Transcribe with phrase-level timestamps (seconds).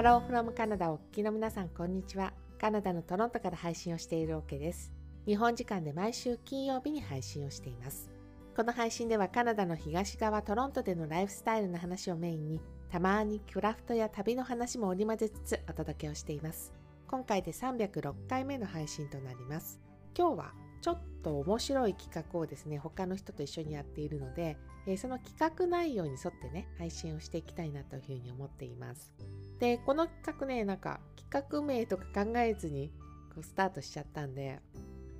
[0.00, 2.32] ハローフロムカナダお聞きの皆さんこんにちは。
[2.58, 4.90] カナダのトロントから配信をしているオケです。
[5.26, 8.10] 日本時間で毎週金曜日に配信をしています。
[8.56, 16.72] この配信ではカナダの東側トロントでのライフスタイルの話をメインにたまにクラフトや旅の話も織り交ぜつつお届けをしています。
[17.06, 19.82] 今回で306回目の配信となります。
[20.16, 24.56] 今日はちょっと面白い企画をですね他の人と一緒にやっているので、
[24.86, 29.12] えー、その企画内容に沿ってね配信をしていきたいなというふうに思っています
[29.58, 32.90] でこの企画ねなんか企画名とか考えずに
[33.34, 34.60] こうスタートしちゃったんで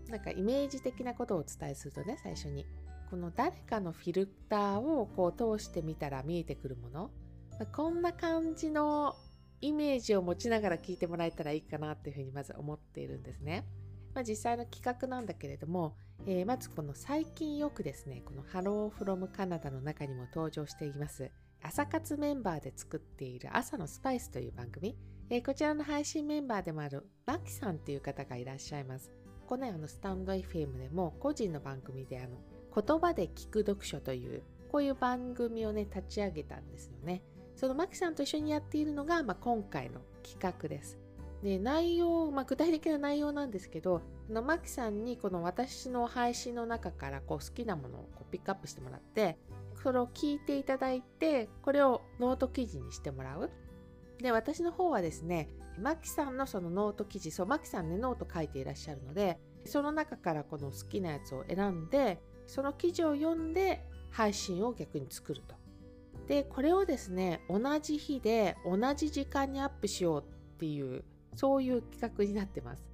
[0.08, 2.66] なんかイメージ的なことをお伝えするとね最初に
[3.10, 7.10] この誰かのフィルターをこう通してみたら見えてくるもの、
[7.58, 9.16] まあ、こんな感じの
[9.60, 13.64] イメージを持ちながら聞いてもらえたらいいかなっていうふうにまず思っているんですね。
[14.14, 15.96] まあ、実際の企画なんだけれども、
[16.26, 21.30] えー、まずこの最近よくですねこの「ハローフロムカナダの中にも登場しています
[21.62, 24.96] 朝活メンバーで作っている朝のスパイスという番組、
[25.28, 29.12] えー、こちらの配信メンバーでもあるマキさんっていう方がいらっしゃいます。
[29.42, 32.38] ここねあのスタンド FM でも個人の番組であの
[32.72, 37.22] 言葉で聞く読書というこういう番組をね立ち上げたんですよね。
[37.56, 40.99] そのマキさんと一緒にやっているのが、まあ、今回の企画です。
[41.42, 49.38] で内容、まあ、具体的な内容なんですけどのマキさんにこの私の配信の中からこう好きなものをこうピックアップしてもらって
[49.82, 53.50] それを聞いていただいてこれをノート記事にしてもらう。
[54.18, 65.54] で私の方はですねマキさんのそのノート記事そうマキさんねノート書いていらっしゃるのでその中からこの好きなやつを選んでその記事を読んで配信を逆に作ると。
[66.28, 70.24] でこれをですね同じ日で同じ時間にアップしようっ
[70.58, 71.02] ていう
[71.34, 72.84] そういう企画になってます。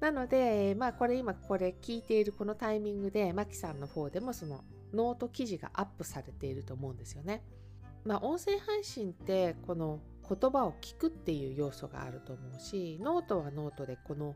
[0.00, 7.42] なので、まあこれ今これ聞いているこのタイミングで、マキさんの方でもそのノート記事がアップされていると思うんですよね。
[8.04, 14.34] まあ音声配信ってこの言葉を聞くっていう要素があると思うし、ノートはノートでこの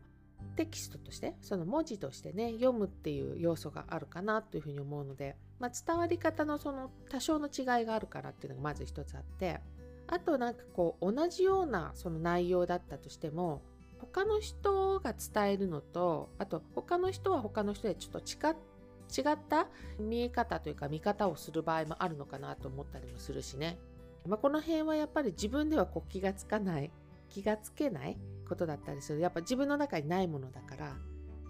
[0.55, 9.61] テキストとして、その文字としてね、読むっていう要素があるかなというふうに思うので、まあ、伝わり方のその多少の違いがあるからっていうのがまず一つあって、
[10.09, 13.63] あとなんかこう同じようなその内容だったとしても
[13.99, 18.51] 他の人が伝えるのとあと他の人は他の人でちょっと
[19.09, 19.69] 違った
[19.99, 23.79] 見え方というか見方をする場合もあるのかなと思ったりもするしね、
[24.27, 26.91] まあ、この辺はやっぱり自分ではこう気がつかない
[27.29, 28.17] 気がつけない
[28.49, 29.21] ことだったりする。
[29.21, 30.97] やっぱ自分の中にないものだから。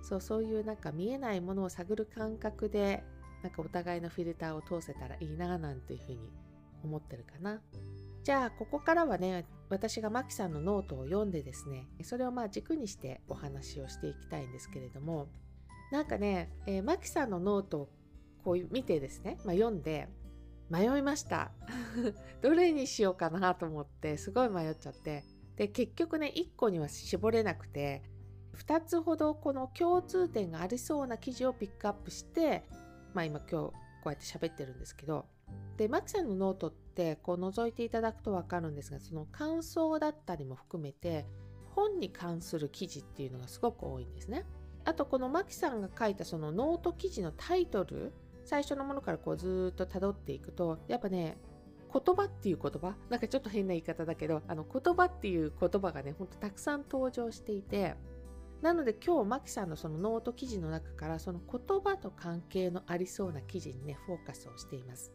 [0.03, 3.03] そうそういうなんか見えないものを探る感覚で
[3.43, 6.19] なんかお互いのフィルターを通せたらいいななんていうふうに
[6.85, 7.61] 思ってるかな。
[8.27, 15.29] じゃあここからはね私がマキさんのノートを読んでですねそれをまあ軸にしてお話をしていきたいんですけれども
[15.93, 17.89] なんかね、えー、マキさんのノートを
[18.43, 20.09] こう見てですね、まあ、読んで
[20.69, 21.53] 迷いました。
[22.43, 25.23] どれにしようかなと思ってすごい迷っちゃって。
[25.55, 28.03] で結局ね1個には絞れなくて
[28.57, 32.65] 2つほどこの共通点がありそうな記事をピックアップして
[33.15, 33.73] まあ今今日こ
[34.07, 35.27] うやって喋ってるんですけど
[35.77, 41.27] でマキさんのノートってこう覗いていただくと分かるんですがその感想だったりも含めて
[41.75, 44.47] 本に関する記事っていうのがすごく多いんですね。
[44.87, 48.13] あとこのマキさんが書いたそのノート記事のタイトル
[48.45, 51.37] 最初のものからこうずっと辿っていくとやっぱね
[51.93, 57.97] 言葉っていう言葉なんかちょっと変な言い方だけどあの言葉っていう言葉がねほんとたくさん登場していて
[58.63, 65.13] なので今日マキさんのそのノート記事の中からその言葉と関係のありそうな記事にねフォーカスをしています。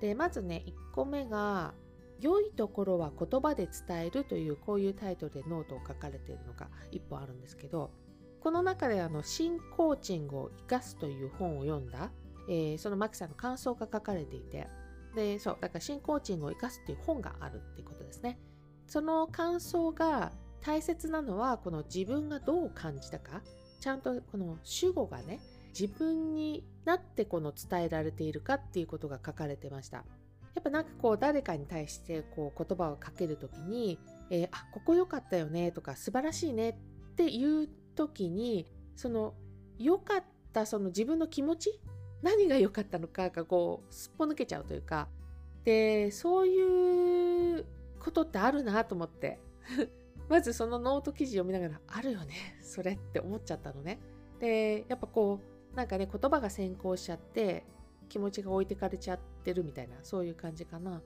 [0.00, 1.74] でまずね1個目が
[2.20, 7.90] 「良いところは言葉で伝える」というこういうタイトルでノートを書かれているのが1本あるんですけど
[8.40, 12.12] この中であの新コーチングを生かすという本を読んだ、
[12.48, 14.68] えー、そのマキさんの感想が書かれていて。
[15.14, 18.38] でそうだから新コーチングを生かすっていう本があるっていうことですね。
[18.86, 23.42] その感想が大切なのはこの自分がどう感じたか。
[23.80, 25.40] ちゃんとこの主語がね
[25.78, 29.98] 自分になってこの伝えられているかっていうことが書かれてました。
[29.98, 33.98] やっぱなんかこう誰かに対してこう言葉をかける時に、
[34.30, 36.74] えー、あここ良かったよねとか素晴らしいねっ
[37.14, 38.66] ていう時に
[38.96, 39.34] その
[39.78, 41.80] 良かったその自分の気持ち
[42.22, 45.08] 何が良かったのかがこうすっぽ抜けちゃうというか。
[45.64, 47.66] でそういう
[48.00, 49.38] ことってあるなと思って。
[50.28, 53.98] まずそのノート記事読みながらあるよねそれって思っちゃったのね。
[54.40, 57.64] でやっぱこうなんかね言葉が先行しちゃって
[58.08, 61.00] 気持ちが置いてかれちゃってるみたいなそういう感じかな。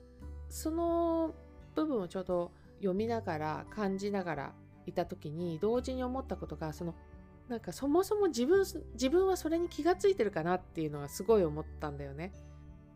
[0.48, 1.34] その
[1.74, 4.52] 部分をちょうど読みながら感じながら
[4.86, 6.94] いた時に同時に思ったことがその
[7.50, 8.64] なんかそもそも自分
[8.94, 12.32] 自分はそれに気がついてるかなっていうのはすごい思ったんだよね。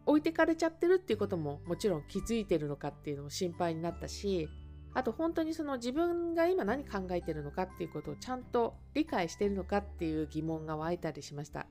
[0.06, 4.48] 置いてかれちゃってるっていうことももちろん気づいてるのかっていうのも心配になったし
[4.96, 11.66] あと本当にその自分が今何考えてるのかっていうことをちゃんと理解してるのかっていう疑問が湧いたりしました。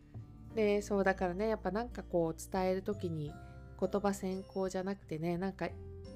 [0.54, 3.34] でそうだからねやっぱなんかこう伝える時に
[3.80, 5.70] 言葉先行じゃなくてねなんか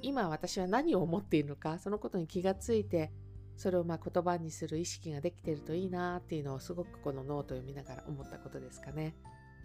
[0.03, 3.11] 今私は何を思っているのかそのことに気がついて
[3.57, 9.15] それをま言葉にする意識ができてるといいなっていうのをすごくこのノートを読みながら思ったことですかね。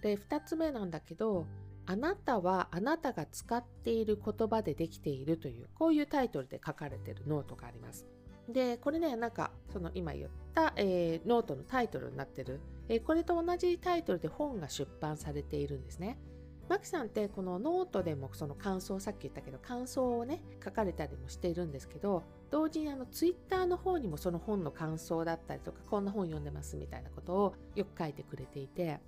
[0.01, 1.47] で2つ目なんだけど
[1.87, 8.07] あなたはあなたが使っている言葉でできているというこういうタイトルで書かれているノートがあります。
[8.49, 16.19] でこれねなんかその今言った、えー、ノートのタイトルになってる、えー、これと同じタイトルで本が出版されているんですね。
[16.69, 28.99] マキさんってこのノートでもその感想さっき言ったけど感想をね書かれたりもしているんですけど同時にあのツイッターの方にもその本の感想だったりとかこんな本読んでますみたいなことをよく書いてくれていて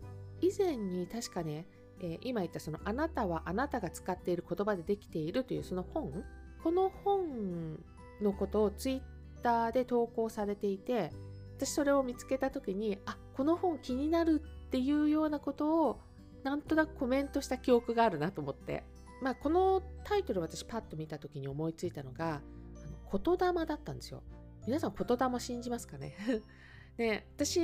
[0.42, 1.66] 以前に確かね
[2.00, 6.24] えー、今言ったそのあなたはあなたが使っている言葉でできているというその本。
[6.62, 7.78] この本
[8.20, 9.00] のことをツイッ
[9.42, 11.12] ターで投稿されていて
[11.58, 16.00] 私それを見つけた時にあこの本気になるっていうようなことを
[16.42, 18.82] なんとなくコメントした記憶があるなと思って。
[19.22, 24.22] まあこのタイトル私パッと見た時に思いついたのがあの言霊だったんですよ。
[24.66, 26.14] 皆さん言霊信じますかね？
[26.98, 27.60] ね私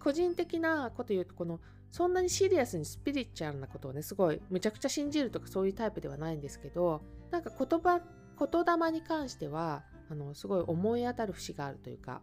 [0.00, 1.60] 個人的なこと言うとこの
[1.92, 12.22] そんなにシリアスにスピリチュアルなことをねすごいむちゃくちゃ信じるとかそういうタイプではないんですけどなんか言葉言霊に関してはあのすごい思い当たる節があるというか。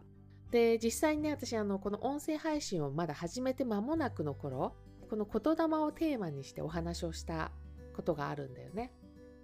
[0.50, 4.74] で実際にね私あのこの音声配信をまだ始めて間もなくの頃
[5.08, 7.52] この言霊をテーマにしてお話をした
[7.94, 8.92] ことがあるんだよね。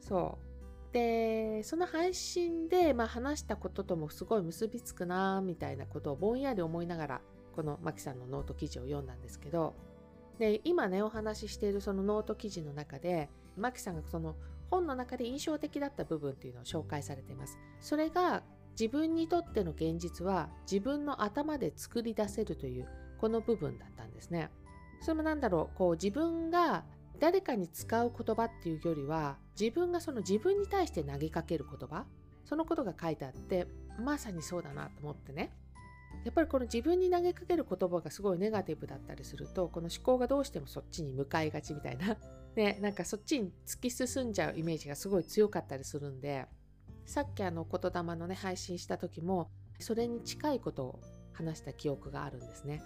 [0.00, 0.93] そう。
[0.93, 7.20] でその配信で、まあ、話したことともすごい結びつくなみたいなことをぼんやり思いながら
[7.55, 9.75] このマキさんのノート記事を読んだんですけど
[10.38, 14.36] で今ねお話ししているそのノート記事の中でマキさんがその
[14.70, 17.58] 本の中で印象的だった部分っていうのを紹介されています。
[17.80, 18.42] それが
[18.78, 22.88] 自分にとっての現実は自分の頭で作り出せるという
[23.18, 24.50] この部分だったんですね。
[25.00, 26.84] それもなんだろうこう自分が
[27.18, 32.04] 誰かに使う言葉っていうよりは自分がその自分に対して投げかける言葉
[32.44, 33.66] そのことが書いてあって
[33.98, 35.52] まさにそうだなと思ってね
[36.24, 42.16] やっぱりこの自分に投げかける言葉がすごいネガティブだったりするとこの思考がどうしてもそっちに向かいがちみたいな。
[42.56, 46.46] ねなんかそっちに突き進んじゃうイメージがすごい強かったりするんで
[47.04, 51.00] さっきあの言霊のね配信した時もそれに近いことを
[51.32, 52.82] 話した記憶があるんですね。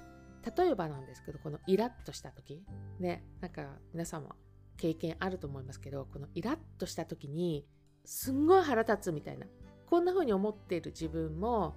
[0.56, 2.64] 例えばなんですけどこのイラッとした時。
[2.98, 4.30] ねなんか皆さんも
[4.76, 7.66] 経験あると思いますけどこのイラッとした時に
[8.04, 9.46] すんごい腹立つみたいな
[9.86, 11.76] こんな風に思っている自分も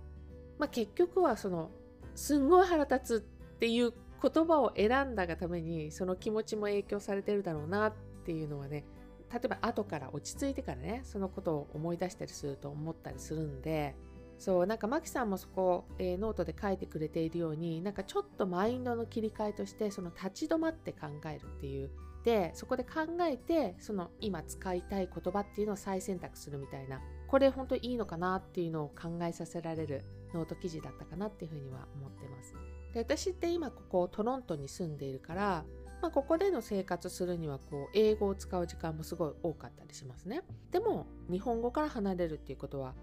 [0.59, 1.71] まあ、結局はその
[2.15, 3.23] すんごい腹立つ
[3.55, 7.93] っていう言葉を選んだがためにその気持ちも影響されてるだろうなっ
[8.25, 8.85] ていうのはね
[9.31, 13.95] 例えば後から落ち着いてからねそのことを思い出したりすると思ったりするんで
[14.37, 21.89] そうなんかマキさんもそこ、えー、ノートで書いてくれているようになんかちょっとマインドの切り替えとしてその立ち止まって考えるっていう
[22.23, 32.55] でそこで考えてその今使いたい言葉っていうのを再選択するみたいなこれ本当にいいのかなっていうのを考えさせられるノート記事だったかなっていうふうには思ってます。
[32.93, 35.65] で私って今ここトロントに住んでいるから、
[36.01, 40.41] まあ、ここでの生活するにはこう英語を使う時間もすごい多かったりしますね。
[40.71, 42.93] でも日本語から離れるっていうことは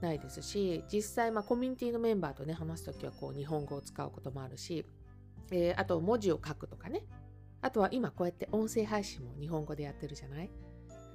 [0.00, 4.84] ないですし実際まあコミュニティのメンバーとね話す時はこう日本語を使うこともあるし、
[5.50, 7.02] えー、あと文字を書くとかね
[7.66, 10.50] あとは今こうやって音声配信も日本語でやってるじゃない？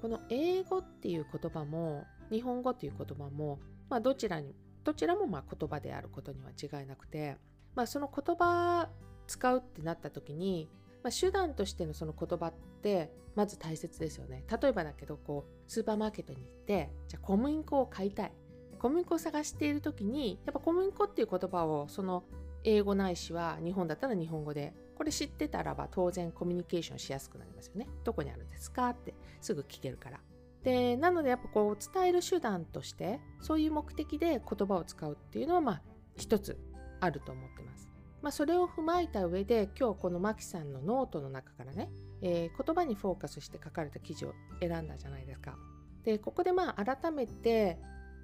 [0.02, 4.54] この英語っていう言葉も日本語っていう言葉も、まあ、どちらに
[4.84, 7.38] どちらもま言葉であることには違いなくて、
[7.74, 8.90] まあ、その言葉
[9.28, 10.68] 使うってなった時に、
[11.04, 14.44] まあ、手段としてのその言葉ってまず大切ですよね。
[14.62, 18.34] 例えばだけどこうスーパーマーケットに行ってじゃあ小麦粉を買いたい。
[18.78, 22.26] 小麦粉を探している時にやっぱ小麦粉っていう言葉をその
[22.66, 27.88] 英語ないしは日本だったら日本語でこれ知ってたらば当然コミュニケーションしやすくなりますよね。
[28.04, 30.20] どこにあるんですかってすぐ聞けるから。
[30.64, 35.82] でなのでやっぱこう伝える手段としてそういう目的で言葉を使うっていうのはまあ
[36.16, 36.60] 一つ
[37.00, 37.90] あると思ってます。
[38.22, 41.90] まあ、それを踏まえた上で今日このマキさんのノートの中からね、
[42.22, 45.58] えー、言葉にフォーカスして書かれた記事を選んだじゃないですか。
[46.04, 47.80] でここでまあ改めて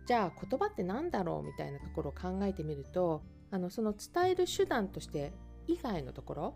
[0.05, 5.33] じゃあ言葉って何だろうみたいなところを考えてみるとあのその伝える手段として
[5.67, 6.55] 以外のところ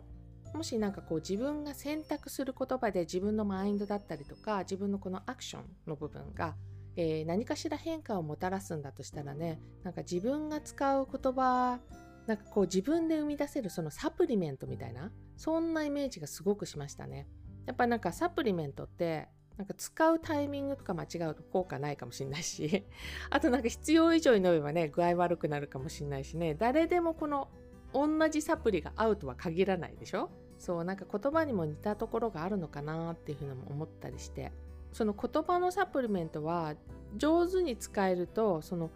[0.54, 6.54] もしなんかこう自分が選択する言葉で自分のマインドだったりとか自分のこのアクションの部分が、
[6.96, 11.78] えー、何かしら変化をもたらすんだとしたらねなんか自分が使う言葉
[12.26, 17.26] なんかこう自分で生み出せるそのサプリメントみたいなそんなイメージがすごくしましたね。
[17.66, 22.84] やっぱなんかサプリメントってなんか使うタイミングとか間違うと効果ないかもしれないし
[23.30, 27.48] あとなんか必要以上に飲めばね具合悪くなるかもしれないしね誰でもこの
[27.94, 30.30] 同じサプリが合うとは限らないでしょ？
[30.58, 34.52] そうなんか言葉にも似たところがあるのかなっていうふうにも思ったりして。
[34.92, 36.74] その言葉のサプリメントは
[37.16, 38.90] 上手に使えるとその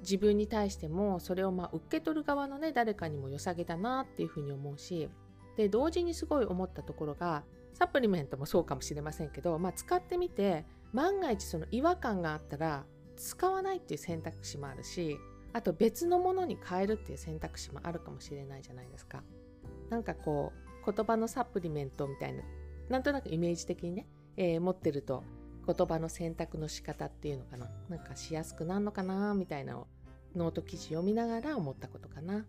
[0.00, 5.08] 自分に対してもそれをまあ受け取る側のね誰かにも良さげだなっていうふうに思うし
[5.56, 12.84] で同時にすごい思ったところがサプリメントもそうかもしれませんけど、まあ、使ってみて万が一その違和感があったら
[13.16, 15.16] 使わないっていう選択肢もあるし
[15.52, 19.22] あと別のものに変えるっていう選択肢もあるかもしれないじゃないですか。
[19.90, 20.52] なんかこ
[20.86, 22.42] う言葉のサプリメントみたいな
[22.88, 25.24] なんとなくイメージ的にね、えー、持ってると
[25.66, 29.86] 言葉の選択の仕方っていうのかななんかしやすくなるのかなみたいなのを
[30.34, 32.46] ノート記事読みながら思ったことかな。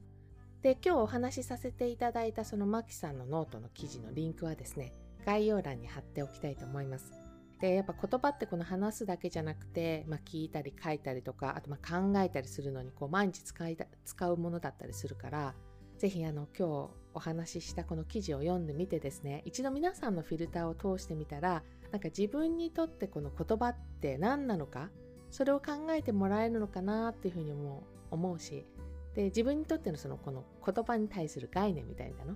[0.62, 4.92] で今日お話しさせていただいたそのマキさんのノートの記事のリンクはですね
[5.26, 7.19] 概要欄に貼っておきたいと思います。
[7.60, 15.54] でやっぱ言葉ってこの話すだけじゃなくて、まあ、聞いたり書いたりとかあとまあ考えたりするのにこう毎日使い使うものだったりするから
[15.98, 24.90] 是非あの今日お話ししたこの記事を読んでみてですね一度皆さんのフィルターを通してみたらなんか自分にとってこの言葉って何なのか
[25.30, 28.66] それを考えてもらえるのかなっていうふうにも思うし
[29.16, 32.36] で自分にとってのそのこの言葉に対する概念みたいなの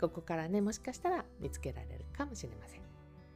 [0.00, 2.89] ここからねもしかしたら見つけられるかもしれません。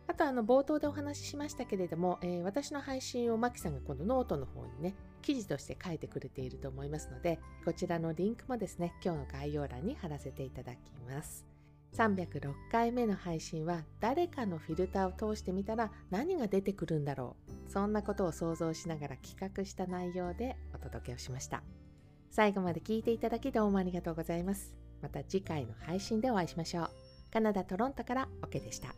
[0.06, 11.46] あとあの冒頭でお話ししましたけれども、えー、私の配信をマキさんがこのノートの方にね記事として書いてくれていると思いますのでこちらのリンクもですね今日の概要欄に貼らせていただきます。
[11.94, 17.36] 306回目の配信は誰かのフィルターを通してみたら何が出てくるんだろ
[17.68, 21.62] うそんなことを想像しながら企画した内容でお届けをしました。
[22.30, 24.74] 最後まで聞いていただきどうもありがとうございます。
[25.00, 26.90] また次回の配信でお会いしましょう。
[27.32, 28.88] カナダ・トロントからオケでした。